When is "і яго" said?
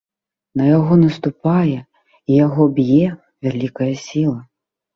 1.75-2.63